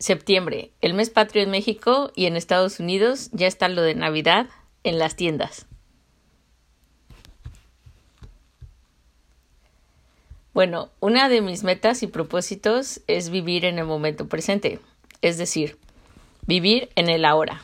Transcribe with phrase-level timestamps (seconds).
[0.00, 4.48] Septiembre, el mes patrio en México y en Estados Unidos ya está lo de Navidad
[4.82, 5.66] en las tiendas.
[10.54, 14.80] Bueno, una de mis metas y propósitos es vivir en el momento presente,
[15.20, 15.76] es decir,
[16.46, 17.62] vivir en el ahora.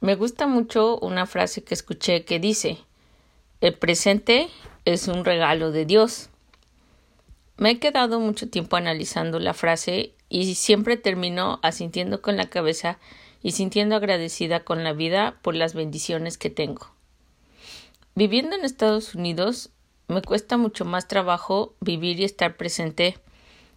[0.00, 2.78] Me gusta mucho una frase que escuché que dice,
[3.60, 4.48] el presente
[4.86, 6.30] es un regalo de Dios.
[7.58, 12.98] Me he quedado mucho tiempo analizando la frase y siempre termino asintiendo con la cabeza
[13.42, 16.90] y sintiendo agradecida con la vida por las bendiciones que tengo.
[18.14, 19.70] Viviendo en Estados Unidos
[20.08, 23.16] me cuesta mucho más trabajo vivir y estar presente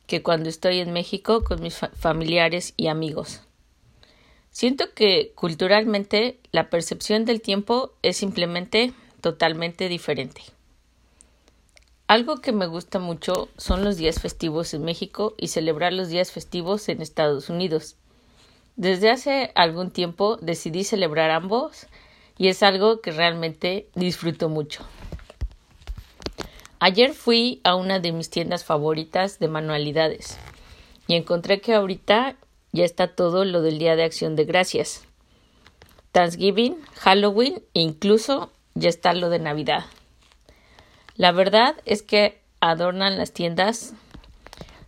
[0.08, 3.42] que cuando estoy en México con mis familiares y amigos.
[4.50, 10.42] Siento que culturalmente la percepción del tiempo es simplemente totalmente diferente.
[12.12, 16.30] Algo que me gusta mucho son los días festivos en México y celebrar los días
[16.30, 17.96] festivos en Estados Unidos.
[18.76, 21.88] Desde hace algún tiempo decidí celebrar ambos
[22.38, 24.86] y es algo que realmente disfruto mucho.
[26.82, 30.38] Ayer fui a una de mis tiendas favoritas de manualidades
[31.08, 32.36] y encontré que ahorita
[32.74, 35.08] ya está todo lo del Día de Acción de Gracias.
[36.12, 39.86] Thanksgiving, Halloween e incluso ya está lo de Navidad.
[41.22, 43.94] La verdad es que adornan las tiendas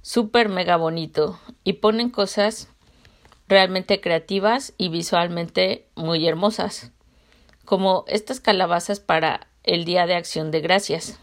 [0.02, 2.70] súper mega bonito y ponen cosas
[3.48, 6.92] realmente creativas y visualmente muy hermosas,
[7.66, 11.20] como estas calabazas para el Día de Acción de Gracias.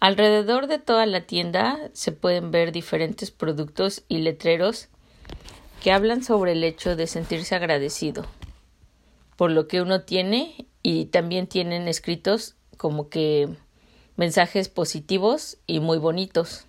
[0.00, 4.88] Alrededor de toda la tienda se pueden ver diferentes productos y letreros
[5.82, 8.24] que hablan sobre el hecho de sentirse agradecido
[9.36, 13.50] por lo que uno tiene y también tienen escritos como que
[14.16, 16.66] mensajes positivos y muy bonitos.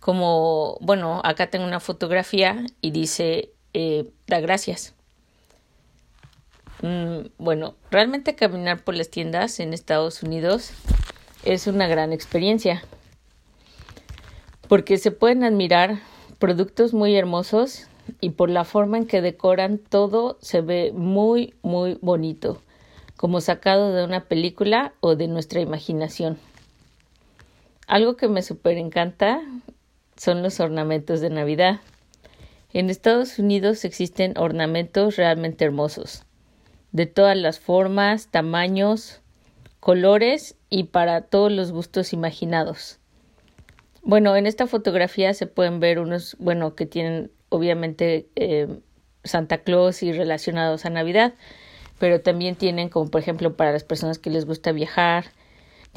[0.00, 4.94] Como, bueno, acá tengo una fotografía y dice, eh, da gracias.
[6.82, 10.70] Mm, bueno, realmente caminar por las tiendas en Estados Unidos
[11.44, 12.82] es una gran experiencia
[14.68, 15.98] porque se pueden admirar
[16.38, 17.88] productos muy hermosos
[18.20, 22.60] y por la forma en que decoran todo se ve muy, muy bonito,
[23.16, 26.38] como sacado de una película o de nuestra imaginación.
[27.88, 29.40] Algo que me super encanta
[30.14, 31.80] son los ornamentos de Navidad.
[32.74, 36.26] En Estados Unidos existen ornamentos realmente hermosos,
[36.92, 39.22] de todas las formas, tamaños,
[39.80, 42.98] colores y para todos los gustos imaginados.
[44.02, 48.68] Bueno, en esta fotografía se pueden ver unos, bueno, que tienen obviamente eh,
[49.24, 51.32] Santa Claus y relacionados a Navidad,
[51.98, 55.32] pero también tienen como por ejemplo para las personas que les gusta viajar,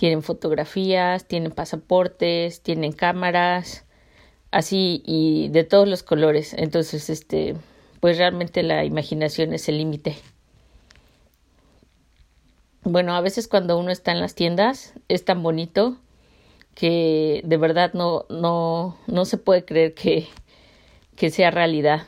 [0.02, 3.86] tienen fotografías, tienen pasaportes, tienen cámaras,
[4.50, 6.56] así y de todos los colores.
[6.58, 7.56] Entonces, este,
[8.00, 10.16] pues realmente la imaginación es el límite.
[12.82, 15.98] Bueno, a veces cuando uno está en las tiendas es tan bonito
[16.74, 20.28] que de verdad no, no, no se puede creer que,
[21.16, 22.08] que sea realidad.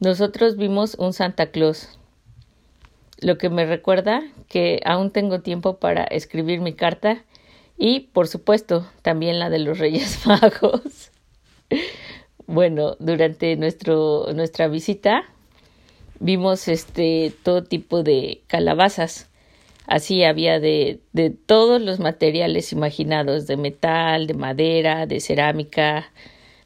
[0.00, 1.96] Nosotros vimos un Santa Claus,
[3.18, 7.24] lo que me recuerda que aún tengo tiempo para escribir mi carta
[7.78, 11.10] y, por supuesto, también la de los Reyes Magos.
[12.46, 15.24] bueno, durante nuestro, nuestra visita
[16.18, 19.28] vimos este todo tipo de calabazas.
[19.86, 26.10] Así había de, de todos los materiales imaginados, de metal, de madera, de cerámica,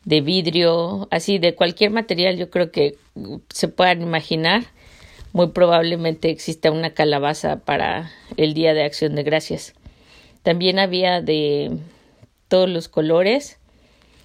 [0.05, 2.97] de vidrio, así de cualquier material, yo creo que
[3.51, 4.65] se puedan imaginar,
[5.33, 9.75] muy probablemente exista una calabaza para el Día de Acción de Gracias.
[10.43, 11.79] También había de
[12.49, 13.59] todos los colores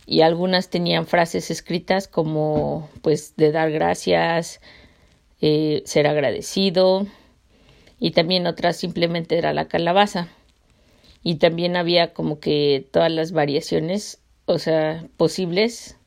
[0.05, 4.61] y algunas tenían frases escritas como pues de dar gracias,
[5.41, 7.05] eh, ser agradecido
[7.99, 10.27] y también otras simplemente era la calabaza.
[11.23, 15.97] Y también había como que todas las variaciones o sea, posibles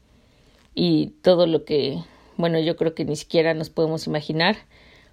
[0.74, 1.98] y todo lo que,
[2.36, 4.56] bueno, yo creo que ni siquiera nos podemos imaginar,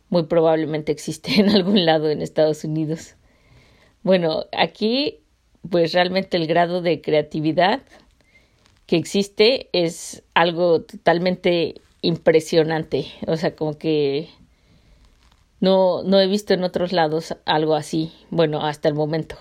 [0.10, 3.16] muy probablemente existe en algún lado en Estados Unidos.
[4.04, 5.20] Bueno, aquí
[5.70, 7.82] pues realmente el grado de creatividad
[8.86, 14.30] que existe es algo totalmente impresionante, o sea, como que
[15.60, 19.38] no, no he visto en otros lados algo así, bueno, hasta el momento.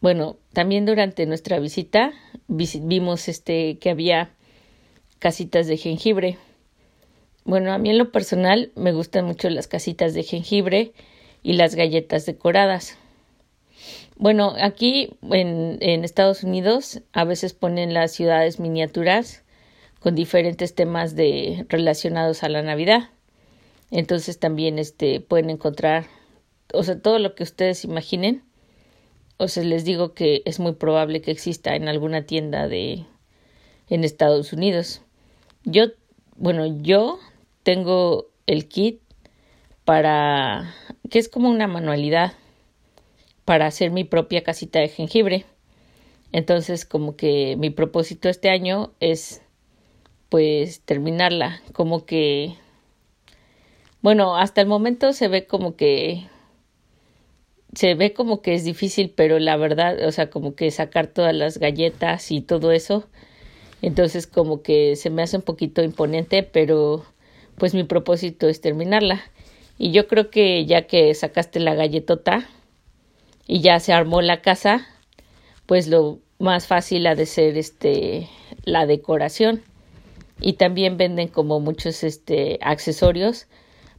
[0.00, 2.12] Bueno, también durante nuestra visita
[2.46, 4.30] vimos este que había
[5.18, 6.38] casitas de jengibre.
[7.44, 10.92] Bueno, a mí en lo personal me gustan mucho las casitas de jengibre
[11.42, 12.98] y las galletas decoradas.
[14.16, 19.44] Bueno, aquí en, en Estados Unidos a veces ponen las ciudades miniaturas
[20.00, 23.10] con diferentes temas de relacionados a la Navidad.
[23.90, 26.06] Entonces también este pueden encontrar,
[26.72, 28.42] o sea, todo lo que ustedes imaginen.
[29.38, 33.04] O sea, les digo que es muy probable que exista en alguna tienda de
[33.88, 35.02] en Estados Unidos.
[35.64, 35.86] Yo,
[36.38, 37.18] bueno, yo
[37.62, 39.00] tengo el kit
[39.84, 40.74] para
[41.10, 42.32] que es como una manualidad
[43.44, 45.44] para hacer mi propia casita de jengibre.
[46.32, 49.42] Entonces, como que mi propósito este año es
[50.28, 52.54] pues terminarla, como que
[54.00, 56.28] bueno, hasta el momento se ve como que
[57.74, 61.34] se ve como que es difícil, pero la verdad, o sea, como que sacar todas
[61.34, 63.08] las galletas y todo eso,
[63.82, 67.04] entonces como que se me hace un poquito imponente, pero
[67.56, 69.20] pues mi propósito es terminarla.
[69.78, 72.48] Y yo creo que ya que sacaste la galletota
[73.46, 74.86] y ya se armó la casa,
[75.66, 78.28] pues lo más fácil ha de ser este
[78.64, 79.62] la decoración.
[80.40, 83.46] Y también venden como muchos este accesorios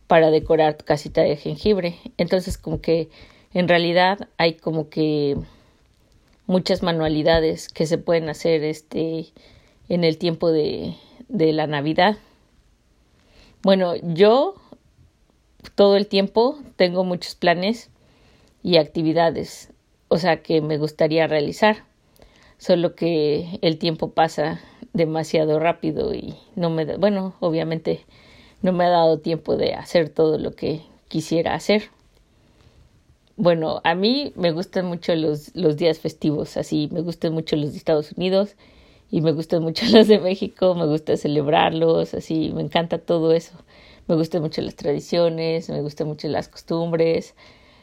[0.08, 1.98] para decorar tu casita de jengibre.
[2.18, 3.10] Entonces como que
[3.54, 5.38] en realidad hay como que
[6.48, 9.28] muchas manualidades que se pueden hacer este
[9.90, 10.96] en el tiempo de,
[11.28, 12.18] de la Navidad.
[13.62, 14.56] Bueno, yo
[15.76, 17.90] todo el tiempo tengo muchos planes
[18.64, 19.74] y actividades,
[20.08, 21.84] o sea, que me gustaría realizar,
[22.58, 24.62] solo que el tiempo pasa
[24.94, 28.06] demasiado rápido y no me, bueno, obviamente
[28.62, 31.84] no me ha dado tiempo de hacer todo lo que quisiera hacer.
[33.38, 37.72] Bueno, a mí me gustan mucho los, los días festivos, así me gustan mucho los
[37.72, 38.56] de Estados Unidos
[39.12, 43.54] y me gustan mucho los de México, me gusta celebrarlos, así me encanta todo eso.
[44.08, 47.36] Me gustan mucho las tradiciones, me gustan mucho las costumbres,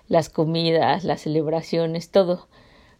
[0.08, 2.48] las comidas, las celebraciones, todo.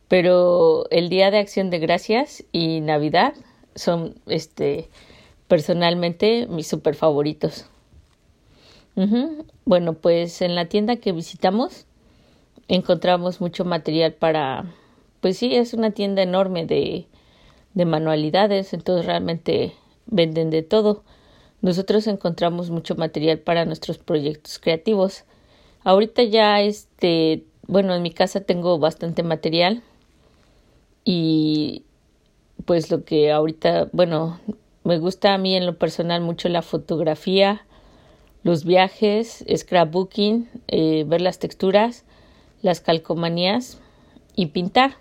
[0.06, 3.34] Pero el Día de Acción de Gracias y Navidad
[3.74, 4.88] son este
[5.48, 7.66] personalmente mis super favoritos.
[9.66, 11.84] Bueno, pues en la tienda que visitamos
[12.68, 14.72] encontramos mucho material para,
[15.20, 17.06] pues sí, es una tienda enorme de,
[17.76, 19.74] de manualidades, entonces realmente
[20.06, 21.04] venden de todo.
[21.60, 25.24] Nosotros encontramos mucho material para nuestros proyectos creativos.
[25.84, 29.82] Ahorita ya este, bueno, en mi casa tengo bastante material
[31.04, 31.84] y
[32.64, 34.40] pues lo que ahorita, bueno,
[34.82, 37.66] me gusta a mí en lo personal mucho la fotografía,
[38.42, 42.06] los viajes, scrapbooking, eh, ver las texturas,
[42.62, 43.78] las calcomanías
[44.34, 44.96] y pintar.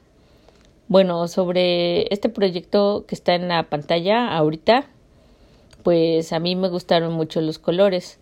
[0.87, 4.85] Bueno, sobre este proyecto que está en la pantalla ahorita,
[5.81, 8.19] pues a mí me gustaron mucho los colores,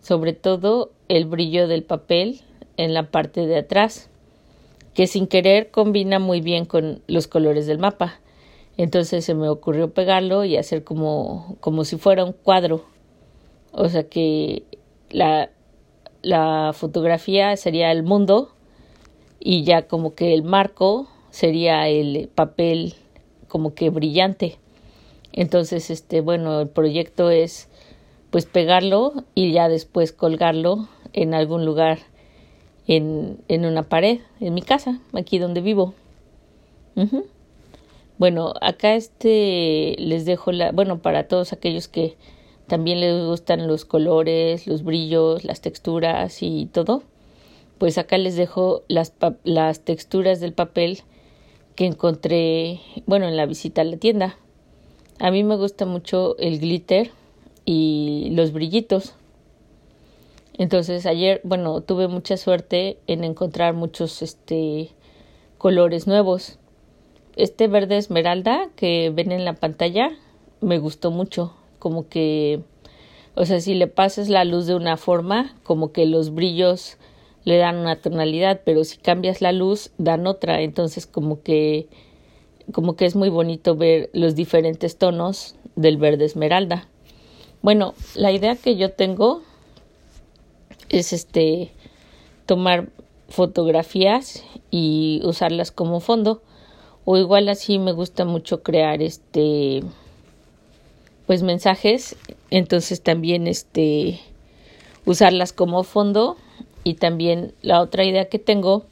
[0.00, 2.40] sobre todo el brillo del papel
[2.78, 4.08] en la parte de atrás,
[4.94, 8.18] que sin querer combina muy bien con los colores del mapa.
[8.78, 12.82] Entonces se me ocurrió pegarlo y hacer como, como si fuera un cuadro.
[13.72, 14.62] O sea que
[15.10, 15.50] la,
[16.22, 18.52] la fotografía sería el mundo
[19.38, 22.94] y ya como que el marco sería el papel
[23.48, 24.58] como que brillante.
[25.32, 27.68] Entonces, este, bueno, el proyecto es
[28.30, 31.98] pues pegarlo y ya después colgarlo en algún lugar
[32.86, 35.94] en, en una pared, en mi casa, aquí donde vivo.
[38.18, 42.16] Bueno, acá este les dejo la, bueno, para todos aquellos que
[42.66, 47.02] también les gustan los colores, los brillos, las texturas y todo,
[47.78, 51.00] pues acá les dejo las, las texturas del papel
[51.74, 54.36] que encontré, bueno, en la visita a la tienda.
[55.18, 57.10] A mí me gusta mucho el glitter
[57.64, 59.14] y los brillitos.
[60.58, 64.90] Entonces ayer, bueno, tuve mucha suerte en encontrar muchos este
[65.58, 66.58] colores nuevos.
[67.36, 70.10] Este verde esmeralda que ven en la pantalla
[70.60, 72.60] me gustó mucho, como que,
[73.34, 76.98] o sea, si le pasas la luz de una forma, como que los brillos
[77.44, 81.88] le dan una tonalidad, pero si cambias la luz dan otra, entonces como que
[82.72, 86.88] como que es muy bonito ver los diferentes tonos del verde esmeralda.
[87.62, 89.42] Bueno, la idea que yo tengo
[90.88, 91.72] es este
[92.46, 92.88] tomar
[93.28, 96.42] fotografías y usarlas como fondo.
[97.04, 99.82] O igual así me gusta mucho crear este
[101.26, 102.16] pues mensajes.
[102.50, 104.20] Entonces también este
[105.06, 106.36] usarlas como fondo
[106.84, 108.84] y también la otra idea que tengo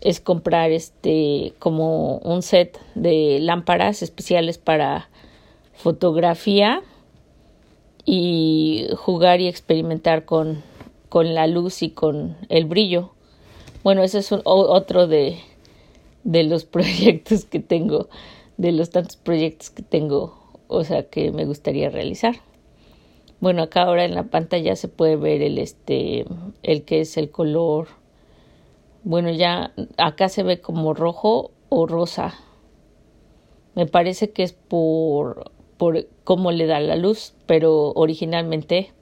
[0.00, 5.10] es comprar este como un set de lámparas especiales para
[5.74, 6.82] fotografía
[8.04, 10.62] y jugar y experimentar con,
[11.08, 13.10] con la luz y con el brillo.
[13.82, 15.38] Bueno, ese es otro de,
[16.24, 18.08] de los proyectos que tengo,
[18.56, 22.36] de los tantos proyectos que tengo o sea, que me gustaría realizar.
[23.40, 26.26] Bueno, acá ahora en la pantalla se puede ver el este
[26.62, 27.88] el que es el color
[29.02, 32.34] bueno, ya acá se ve como rojo o rosa.
[33.74, 38.92] Me parece que es por por cómo le da la luz, pero originalmente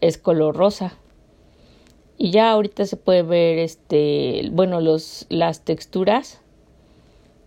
[0.00, 0.96] es color rosa.
[2.16, 6.40] Y ya ahorita se puede ver este, bueno, los las texturas.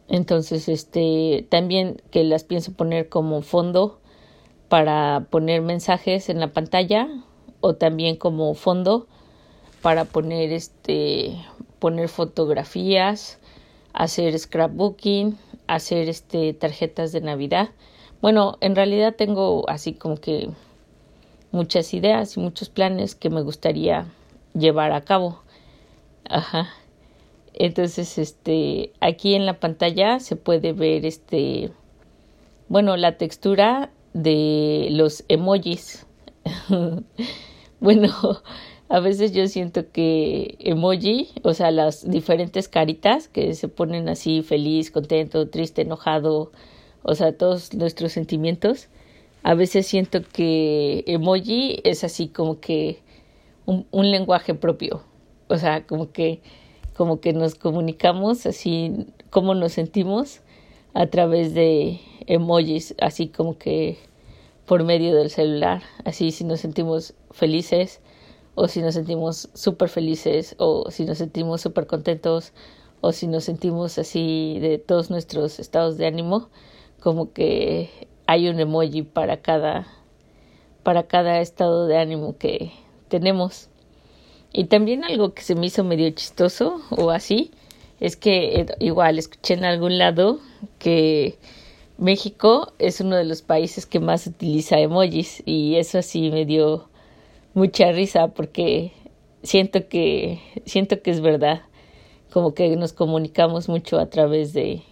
[0.07, 3.99] Entonces, este también que las pienso poner como fondo
[4.69, 7.07] para poner mensajes en la pantalla
[7.61, 9.07] o también como fondo
[9.81, 11.37] para poner este
[11.79, 13.39] poner fotografías,
[13.93, 17.69] hacer scrapbooking, hacer este tarjetas de Navidad.
[18.21, 20.49] Bueno, en realidad tengo así como que
[21.51, 24.07] muchas ideas y muchos planes que me gustaría
[24.53, 25.41] llevar a cabo.
[26.27, 26.69] Ajá.
[27.53, 31.71] Entonces, este, aquí en la pantalla se puede ver este,
[32.67, 36.07] bueno, la textura de los emojis.
[37.81, 38.09] bueno,
[38.87, 44.41] a veces yo siento que emoji, o sea, las diferentes caritas que se ponen así
[44.41, 46.53] feliz, contento, triste, enojado,
[47.03, 48.87] o sea, todos nuestros sentimientos,
[49.43, 52.99] a veces siento que emoji es así como que
[53.65, 55.03] un, un lenguaje propio,
[55.49, 56.41] o sea, como que
[56.95, 60.39] como que nos comunicamos así como nos sentimos
[60.95, 63.97] a través de emojis, así como que
[64.65, 67.99] por medio del celular, así si nos sentimos felices
[68.55, 72.53] o si nos sentimos súper felices o si nos sentimos súper contentos
[73.01, 76.49] o si nos sentimos así de todos nuestros estados de ánimo,
[77.01, 79.87] como que hay un emoji para cada
[80.81, 82.71] para cada estado de ánimo que
[83.09, 83.69] tenemos.
[84.53, 87.51] Y también algo que se me hizo medio chistoso o así
[87.99, 90.39] es que eh, igual escuché en algún lado
[90.79, 91.37] que
[91.97, 96.89] México es uno de los países que más utiliza emojis y eso sí me dio
[97.53, 98.91] mucha risa porque
[99.43, 101.61] siento que siento que es verdad.
[102.31, 104.83] Como que nos comunicamos mucho a través de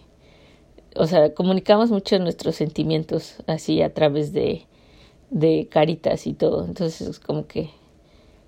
[0.96, 4.66] o sea comunicamos mucho nuestros sentimientos así a través de
[5.30, 6.64] de caritas y todo.
[6.64, 7.70] Entonces como que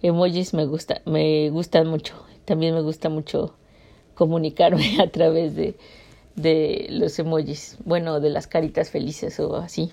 [0.01, 2.15] emojis me gusta me gustan mucho.
[2.47, 3.55] También me gusta mucho
[4.17, 5.77] comunicarme a través de
[6.37, 9.93] de los emojis, bueno, de las caritas felices o así.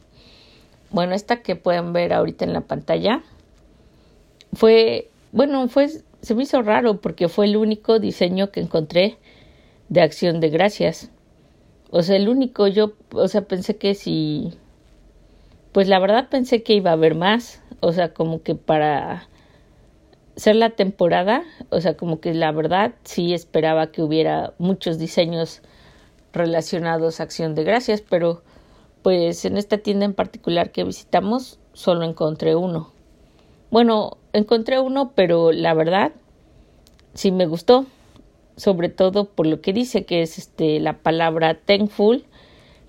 [0.92, 3.24] Bueno, esta que pueden ver ahorita en la pantalla
[4.54, 5.90] fue, bueno, fue,
[6.22, 9.18] se me hizo raro porque fue el único diseño que encontré
[9.90, 11.10] de acción de gracias.
[11.90, 14.54] O sea, el único, yo, o sea, pensé que si,
[15.72, 19.28] pues la verdad pensé que iba a haber más, o sea, como que para
[20.36, 25.62] ser la temporada, o sea, como que la verdad sí esperaba que hubiera muchos diseños
[26.32, 28.42] relacionados a acción de gracias, pero
[29.04, 32.92] pues en esta tienda en particular que visitamos solo encontré uno.
[33.70, 36.12] Bueno, encontré uno, pero la verdad
[37.14, 37.86] sí me gustó,
[38.56, 42.26] sobre todo por lo que dice que es este la palabra thankful,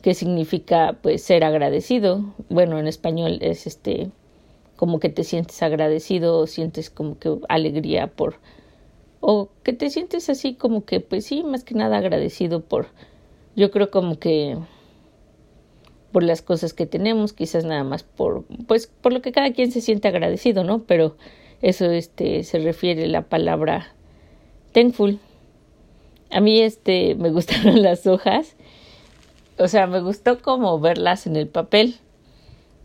[0.02, 2.34] que significa pues ser agradecido.
[2.48, 4.10] Bueno, en español es este
[4.76, 8.36] como que te sientes agradecido o sientes como que alegría por
[9.20, 12.88] o que te sientes así como que pues sí, más que nada agradecido por
[13.56, 14.58] yo creo como que
[16.14, 19.72] por las cosas que tenemos, quizás nada más por, pues, por lo que cada quien
[19.72, 20.84] se siente agradecido, ¿no?
[20.84, 21.16] Pero
[21.60, 23.92] eso, este, se refiere la palabra
[24.70, 25.18] thankful.
[26.30, 28.54] A mí, este, me gustaron las hojas,
[29.58, 31.96] o sea, me gustó como verlas en el papel.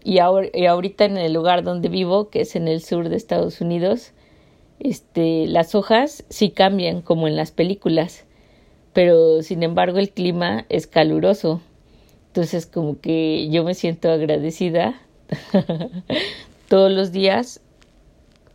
[0.03, 3.17] Y, ahora, y ahorita en el lugar donde vivo, que es en el sur de
[3.17, 4.13] Estados Unidos,
[4.79, 8.25] este, las hojas sí cambian como en las películas
[8.93, 11.61] pero sin embargo el clima es caluroso.
[12.27, 14.99] Entonces como que yo me siento agradecida
[16.69, 17.61] todos los días,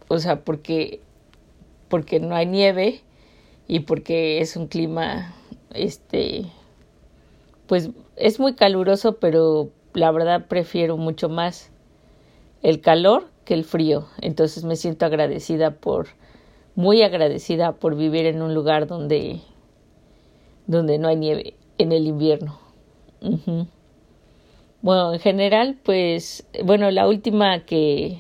[0.09, 1.01] o sea, porque
[1.89, 3.01] porque no hay nieve
[3.69, 5.35] y porque es un clima
[5.73, 6.47] este
[7.67, 11.71] pues es muy caluroso, pero la verdad prefiero mucho más
[12.63, 14.07] el calor que el frío.
[14.21, 16.09] Entonces me siento agradecida por
[16.75, 19.41] muy agradecida por vivir en un lugar donde
[20.67, 22.59] donde no hay nieve en el invierno.
[24.83, 28.19] Bueno, en general, pues, bueno, la última que,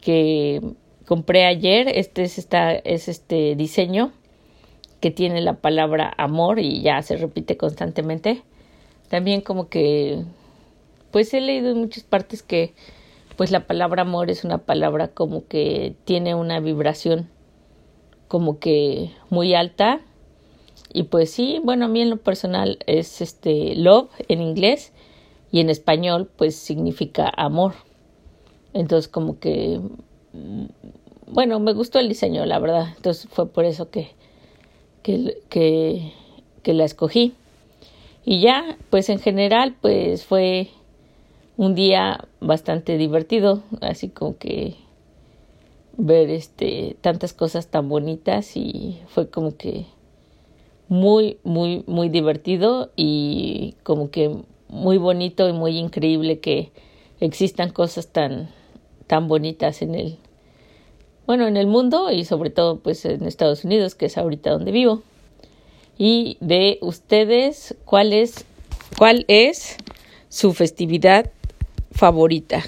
[0.00, 0.60] que
[1.04, 4.12] compré ayer, este es, esta, es este diseño
[5.00, 8.42] que tiene la palabra amor y ya se repite constantemente.
[9.08, 10.22] También como que,
[11.14, 12.74] pues he leído en muchas partes que,
[13.36, 17.30] pues la palabra amor es una palabra como que tiene una vibración
[18.26, 20.00] como que muy alta
[20.92, 24.92] y pues sí, bueno, a mí en lo personal es este love en inglés
[25.52, 27.74] y en español pues significa amor.
[28.72, 29.80] Entonces como que,
[31.28, 32.88] bueno, me gustó el diseño, la verdad.
[32.96, 34.10] Entonces fue por eso que,
[35.04, 36.12] que, que,
[36.64, 37.34] que la escogí.
[38.24, 40.70] Y ya, pues en general, pues fue
[41.56, 44.76] un día bastante divertido, así como que
[45.96, 49.86] ver este tantas cosas tan bonitas y fue como que
[50.88, 54.36] muy muy muy divertido y como que
[54.68, 56.72] muy bonito y muy increíble que
[57.20, 58.50] existan cosas tan
[59.06, 60.18] tan bonitas en el
[61.26, 64.72] bueno en el mundo y sobre todo pues en Estados Unidos que es ahorita donde
[64.72, 65.02] vivo.
[65.96, 68.44] Y de ustedes cuál es
[68.98, 69.76] cuál es
[70.28, 71.30] su festividad
[71.94, 72.62] favorita